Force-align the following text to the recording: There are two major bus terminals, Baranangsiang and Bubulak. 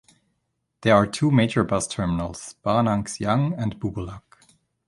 There 0.81 0.95
are 0.95 1.05
two 1.05 1.29
major 1.29 1.63
bus 1.63 1.85
terminals, 1.85 2.55
Baranangsiang 2.65 3.53
and 3.55 3.79
Bubulak. 3.79 4.23